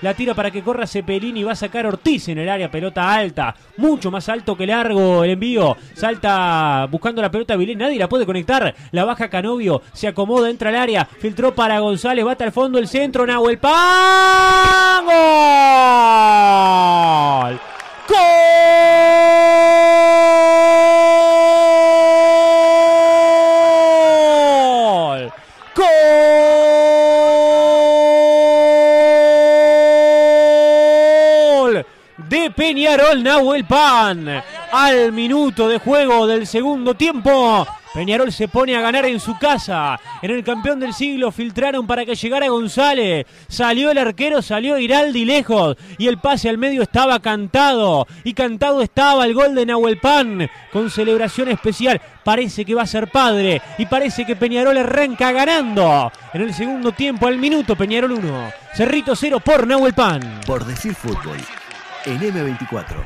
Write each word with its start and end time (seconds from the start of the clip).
La 0.00 0.14
tira 0.14 0.34
para 0.34 0.50
que 0.50 0.62
corra 0.62 0.86
Cepelini. 0.86 1.42
Va 1.42 1.52
a 1.52 1.56
sacar 1.56 1.86
Ortiz 1.86 2.28
en 2.28 2.38
el 2.38 2.48
área. 2.48 2.70
Pelota 2.70 3.12
alta. 3.12 3.54
Mucho 3.76 4.10
más 4.10 4.28
alto 4.28 4.56
que 4.56 4.66
largo 4.66 5.24
el 5.24 5.30
envío. 5.30 5.76
Salta 5.94 6.86
buscando 6.90 7.20
la 7.22 7.30
pelota 7.30 7.56
Vilén. 7.56 7.78
Nadie 7.78 7.98
la 7.98 8.08
puede 8.08 8.26
conectar. 8.26 8.74
La 8.92 9.04
baja 9.04 9.28
Canovio. 9.28 9.82
Se 9.92 10.08
acomoda. 10.08 10.50
Entra 10.50 10.70
al 10.70 10.76
área. 10.76 11.04
Filtró 11.04 11.54
para 11.54 11.80
González. 11.80 12.24
Bata 12.24 12.44
al 12.44 12.52
fondo 12.52 12.78
el 12.78 12.88
centro. 12.88 13.26
Nahuel 13.26 13.58
Pan. 13.58 15.04
¡Gol! 15.04 16.57
Peñarol 32.58 33.22
Nahuel 33.22 33.64
Pan. 33.66 34.42
Al 34.72 35.12
minuto 35.12 35.68
de 35.68 35.78
juego 35.78 36.26
del 36.26 36.44
segundo 36.44 36.92
tiempo. 36.94 37.64
Peñarol 37.94 38.32
se 38.32 38.48
pone 38.48 38.76
a 38.76 38.80
ganar 38.80 39.06
en 39.06 39.20
su 39.20 39.38
casa. 39.38 40.00
En 40.20 40.32
el 40.32 40.42
campeón 40.42 40.80
del 40.80 40.92
siglo 40.92 41.30
filtraron 41.30 41.86
para 41.86 42.04
que 42.04 42.16
llegara 42.16 42.48
González. 42.48 43.26
Salió 43.46 43.92
el 43.92 43.98
arquero, 43.98 44.42
salió 44.42 44.76
Iraldi 44.76 45.24
lejos. 45.24 45.76
Y 45.98 46.08
el 46.08 46.18
pase 46.18 46.48
al 46.48 46.58
medio 46.58 46.82
estaba 46.82 47.20
cantado. 47.20 48.08
Y 48.24 48.34
cantado 48.34 48.82
estaba 48.82 49.24
el 49.24 49.34
gol 49.34 49.54
de 49.54 49.64
Nahuel 49.64 50.00
Pan. 50.00 50.50
Con 50.72 50.90
celebración 50.90 51.46
especial. 51.50 52.00
Parece 52.24 52.64
que 52.64 52.74
va 52.74 52.82
a 52.82 52.86
ser 52.88 53.06
padre. 53.06 53.62
Y 53.78 53.86
parece 53.86 54.26
que 54.26 54.34
Peñarol 54.34 54.76
arranca 54.76 55.30
ganando. 55.30 56.10
En 56.34 56.42
el 56.42 56.52
segundo 56.52 56.90
tiempo, 56.90 57.28
al 57.28 57.38
minuto, 57.38 57.76
Peñarol 57.76 58.10
1. 58.14 58.52
Cerrito 58.74 59.14
0 59.14 59.38
por 59.44 59.64
Nahuel 59.64 59.94
Pan. 59.94 60.40
Por 60.44 60.64
decir 60.64 60.96
fútbol. 60.96 61.38
En 62.04 62.20
M24. 62.20 62.96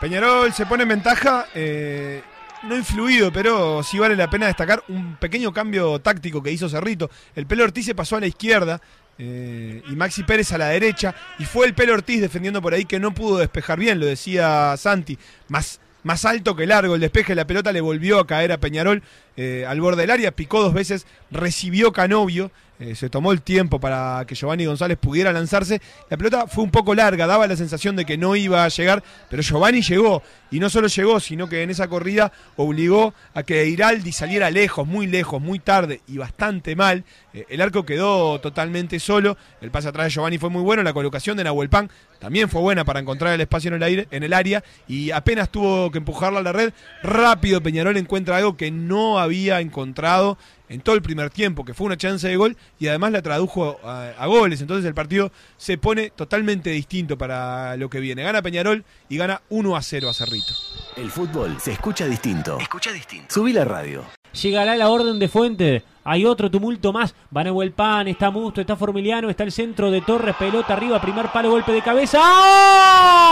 Peñarol 0.00 0.52
se 0.52 0.66
pone 0.66 0.82
en 0.82 0.88
ventaja. 0.90 1.46
eh, 1.54 2.22
no 2.62 2.76
influido, 2.76 3.32
pero 3.32 3.82
sí 3.82 3.98
vale 3.98 4.16
la 4.16 4.28
pena 4.28 4.46
destacar 4.46 4.82
un 4.88 5.16
pequeño 5.16 5.52
cambio 5.52 6.00
táctico 6.00 6.42
que 6.42 6.50
hizo 6.50 6.68
Cerrito. 6.68 7.10
El 7.34 7.46
pelo 7.46 7.64
Ortiz 7.64 7.86
se 7.86 7.94
pasó 7.94 8.16
a 8.16 8.20
la 8.20 8.26
izquierda 8.26 8.80
eh, 9.18 9.82
y 9.88 9.92
Maxi 9.94 10.24
Pérez 10.24 10.52
a 10.52 10.58
la 10.58 10.68
derecha. 10.68 11.14
Y 11.38 11.44
fue 11.44 11.66
el 11.66 11.74
pelo 11.74 11.94
Ortiz 11.94 12.20
defendiendo 12.20 12.60
por 12.62 12.74
ahí 12.74 12.84
que 12.84 12.98
no 12.98 13.12
pudo 13.14 13.38
despejar 13.38 13.78
bien, 13.78 14.00
lo 14.00 14.06
decía 14.06 14.74
Santi. 14.76 15.18
Más, 15.48 15.80
más 16.02 16.24
alto 16.24 16.56
que 16.56 16.66
largo 16.66 16.94
el 16.94 17.00
despeje, 17.00 17.34
la 17.34 17.46
pelota 17.46 17.72
le 17.72 17.80
volvió 17.80 18.18
a 18.18 18.26
caer 18.26 18.52
a 18.52 18.58
Peñarol 18.58 19.02
eh, 19.36 19.64
al 19.68 19.80
borde 19.80 20.02
del 20.02 20.10
área, 20.10 20.32
picó 20.32 20.60
dos 20.62 20.74
veces, 20.74 21.06
recibió 21.30 21.92
Canovio. 21.92 22.50
Eh, 22.78 22.94
se 22.94 23.08
tomó 23.08 23.32
el 23.32 23.42
tiempo 23.42 23.80
para 23.80 24.24
que 24.26 24.34
Giovanni 24.34 24.66
González 24.66 24.98
pudiera 24.98 25.32
lanzarse. 25.32 25.80
La 26.10 26.16
pelota 26.16 26.46
fue 26.46 26.62
un 26.62 26.70
poco 26.70 26.94
larga, 26.94 27.26
daba 27.26 27.46
la 27.46 27.56
sensación 27.56 27.96
de 27.96 28.04
que 28.04 28.18
no 28.18 28.36
iba 28.36 28.64
a 28.64 28.68
llegar, 28.68 29.02
pero 29.30 29.42
Giovanni 29.42 29.82
llegó. 29.82 30.22
Y 30.50 30.60
no 30.60 30.70
solo 30.70 30.86
llegó, 30.86 31.18
sino 31.18 31.48
que 31.48 31.62
en 31.62 31.70
esa 31.70 31.88
corrida 31.88 32.32
obligó 32.56 33.14
a 33.34 33.42
que 33.42 33.66
Iraldi 33.66 34.12
saliera 34.12 34.50
lejos, 34.50 34.86
muy 34.86 35.06
lejos, 35.06 35.40
muy 35.40 35.58
tarde 35.58 36.02
y 36.06 36.18
bastante 36.18 36.76
mal. 36.76 37.04
Eh, 37.32 37.46
el 37.48 37.60
arco 37.60 37.84
quedó 37.84 38.40
totalmente 38.40 39.00
solo. 39.00 39.36
El 39.60 39.70
pase 39.70 39.88
atrás 39.88 40.06
de 40.06 40.10
Giovanni 40.10 40.38
fue 40.38 40.50
muy 40.50 40.62
bueno. 40.62 40.82
La 40.82 40.92
colocación 40.92 41.36
de 41.36 41.44
Nahuel 41.44 41.68
Pan 41.68 41.90
también 42.18 42.48
fue 42.48 42.60
buena 42.60 42.84
para 42.84 43.00
encontrar 43.00 43.34
el 43.34 43.40
espacio 43.40 43.68
en 43.68 43.74
el, 43.74 43.82
aire, 43.82 44.08
en 44.10 44.22
el 44.22 44.32
área. 44.32 44.62
Y 44.86 45.10
apenas 45.10 45.50
tuvo 45.50 45.90
que 45.90 45.98
empujarla 45.98 46.40
a 46.40 46.42
la 46.42 46.52
red. 46.52 46.72
Rápido 47.02 47.60
Peñarol 47.60 47.96
encuentra 47.96 48.36
algo 48.36 48.56
que 48.56 48.70
no 48.70 49.18
había 49.18 49.60
encontrado 49.60 50.38
en 50.68 50.80
todo 50.80 50.94
el 50.94 51.02
primer 51.02 51.30
tiempo, 51.30 51.64
que 51.64 51.74
fue 51.74 51.86
una 51.86 51.96
chance 51.96 52.26
de 52.26 52.36
gol 52.36 52.56
y 52.78 52.88
además 52.88 53.12
la 53.12 53.22
tradujo 53.22 53.78
a, 53.84 54.10
a 54.10 54.26
goles. 54.26 54.60
Entonces 54.60 54.84
el 54.86 54.94
partido 54.94 55.30
se 55.56 55.78
pone 55.78 56.10
totalmente 56.10 56.70
distinto 56.70 57.16
para 57.18 57.76
lo 57.76 57.90
que 57.90 58.00
viene. 58.00 58.22
Gana 58.22 58.42
Peñarol 58.42 58.84
y 59.08 59.16
gana 59.16 59.42
1 59.48 59.76
a 59.76 59.82
0 59.82 60.08
a 60.08 60.14
Cerrito. 60.14 60.54
El 60.96 61.10
fútbol 61.10 61.56
se 61.60 61.72
escucha 61.72 62.06
distinto. 62.06 62.58
Escucha 62.60 62.92
distinto. 62.92 63.32
Subí 63.32 63.52
la 63.52 63.64
radio. 63.64 64.04
Llegará 64.42 64.76
la 64.76 64.88
orden 64.90 65.18
de 65.18 65.28
Fuente. 65.28 65.84
Hay 66.04 66.24
otro 66.24 66.50
tumulto 66.50 66.92
más. 66.92 67.14
Va 67.34 67.42
Nahuel 67.42 67.72
Pan, 67.72 68.06
está 68.08 68.30
Musto, 68.30 68.60
está 68.60 68.76
Formiliano, 68.76 69.30
está 69.30 69.42
el 69.44 69.52
centro 69.52 69.90
de 69.90 70.02
Torres, 70.02 70.36
pelota 70.36 70.74
arriba, 70.74 71.00
primer 71.00 71.28
palo, 71.32 71.50
golpe 71.50 71.72
de 71.72 71.82
cabeza. 71.82 72.18
¡Gol! 72.18 73.25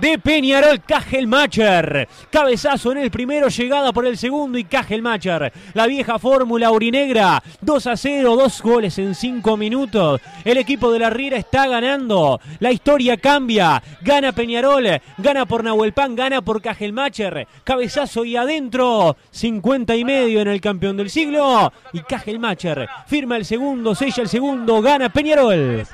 De 0.00 0.18
Peñarol, 0.18 0.80
Cajelmacher. 0.82 2.08
Cabezazo 2.30 2.92
en 2.92 2.98
el 2.98 3.10
primero, 3.10 3.48
llegada 3.48 3.92
por 3.92 4.06
el 4.06 4.16
segundo 4.16 4.58
y 4.58 4.64
Cajelmacher. 4.64 5.52
La 5.74 5.86
vieja 5.86 6.18
fórmula 6.18 6.70
urinegra. 6.70 7.42
2 7.60 7.86
a 7.86 7.96
0, 7.96 8.36
dos 8.36 8.62
goles 8.62 8.98
en 8.98 9.14
5 9.14 9.56
minutos. 9.56 10.20
El 10.44 10.58
equipo 10.58 10.90
de 10.90 10.98
la 10.98 11.10
Riera 11.10 11.36
está 11.36 11.68
ganando. 11.68 12.40
La 12.60 12.72
historia 12.72 13.16
cambia. 13.18 13.82
Gana 14.00 14.32
Peñarol, 14.32 15.00
gana 15.18 15.46
por 15.46 15.62
Nahuelpan, 15.62 16.16
gana 16.16 16.42
por 16.42 16.62
Cajelmacher. 16.62 17.46
Cabezazo 17.62 18.24
y 18.24 18.36
adentro. 18.36 19.16
50 19.30 19.94
y 19.94 20.04
medio 20.04 20.40
en 20.40 20.48
el 20.48 20.60
campeón 20.60 20.96
del 20.96 21.10
siglo. 21.10 21.72
Y 21.92 22.00
Cajelmacher 22.00 22.88
firma 23.06 23.36
el 23.36 23.44
segundo, 23.44 23.94
sella 23.94 24.22
el 24.22 24.28
segundo, 24.28 24.80
gana 24.80 25.10
Peñarol. 25.10 25.86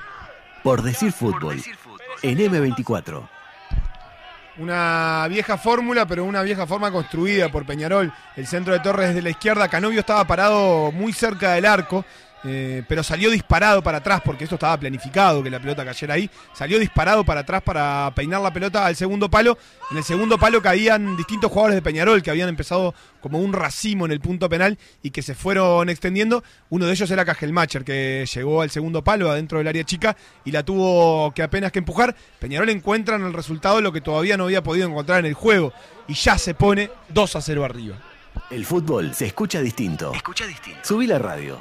Por 0.63 0.83
decir 0.83 1.13
fútbol. 1.13 1.61
En 2.23 2.39
M24. 2.39 3.38
Una 4.59 5.27
vieja 5.29 5.57
fórmula, 5.57 6.05
pero 6.05 6.25
una 6.25 6.43
vieja 6.43 6.67
forma 6.67 6.91
construida 6.91 7.49
por 7.49 7.65
Peñarol. 7.65 8.13
El 8.35 8.47
centro 8.49 8.73
de 8.73 8.81
Torres 8.81 9.15
de 9.15 9.23
la 9.23 9.31
izquierda. 9.31 9.69
Canovio 9.69 10.01
estaba 10.01 10.25
parado 10.25 10.91
muy 10.91 11.13
cerca 11.13 11.53
del 11.53 11.65
arco. 11.65 12.05
Eh, 12.45 12.83
pero 12.89 13.03
salió 13.03 13.31
disparado 13.31 13.83
para 13.83 13.99
atrás, 13.99 14.21
porque 14.25 14.45
esto 14.45 14.57
estaba 14.57 14.79
planificado 14.79 15.43
que 15.43 15.51
la 15.51 15.61
pelota 15.61 15.85
cayera 15.85 16.15
ahí. 16.15 16.31
Salió 16.53 16.79
disparado 16.79 17.25
para 17.25 17.41
atrás 17.41 17.63
para 17.63 18.13
peinar 18.15 18.41
la 18.41 18.53
pelota 18.53 18.87
al 18.87 18.97
segundo 18.97 19.29
palo. 19.29 19.59
En 19.91 19.97
el 19.97 20.05
segundo 20.05 20.39
palo 20.39 20.63
caían 20.63 21.17
distintos 21.17 21.51
jugadores 21.51 21.77
de 21.77 21.83
Peñarol 21.83 22.23
que 22.23 22.31
habían 22.31 22.49
empezado 22.49 22.95
como 23.21 23.41
un 23.41 23.53
racimo 23.53 24.07
en 24.07 24.13
el 24.13 24.21
punto 24.21 24.49
penal 24.49 24.79
y 25.03 25.11
que 25.11 25.23
se 25.23 25.35
fueron 25.35 25.89
extendiendo. 25.89 26.45
Uno 26.71 26.87
de 26.87 26.93
ellos 26.93 27.11
era 27.11 27.25
Cajelmacher, 27.25 27.85
que 27.85 28.25
llegó 28.33 28.63
al 28.63 28.71
segundo 28.71 29.03
palo 29.03 29.31
adentro 29.31 29.59
del 29.59 29.69
área 29.69 29.85
chica 29.85 30.17
y 30.45 30.53
la 30.53 30.63
tuvo 30.63 31.33
que 31.33 31.43
apenas 31.43 31.73
que 31.73 31.81
empujar. 31.81 32.15
Peñarol 32.39 32.69
encuentra 32.71 33.17
en 33.17 33.25
el 33.25 33.33
resultado 33.33 33.81
lo 33.81 33.93
que 33.93 34.01
todavía 34.01 34.37
no 34.37 34.45
había 34.45 34.63
podido 34.63 34.89
encontrar 34.89 35.21
en 35.21 35.27
el 35.27 35.35
juego 35.35 35.73
y 36.07 36.15
ya 36.15 36.39
se 36.39 36.55
pone 36.55 36.91
2 37.09 37.37
a 37.37 37.41
0 37.41 37.65
arriba. 37.65 37.97
El 38.51 38.65
fútbol 38.65 39.15
se 39.15 39.27
escucha 39.27 39.61
distinto. 39.61 40.13
Escucha 40.15 40.47
distinto. 40.47 40.81
Subí 40.83 41.07
la 41.07 41.19
radio. 41.19 41.59